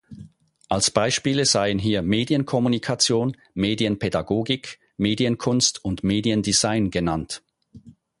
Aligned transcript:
Als 0.67 0.89
Beispiele 0.89 1.45
seien 1.45 1.77
hier 1.77 2.01
Medienkommunikation, 2.01 3.37
Medienpädagogik, 3.53 4.79
Medienkunst 4.97 5.85
und 5.85 6.03
Mediendesign 6.03 6.89
genannt. 6.89 7.43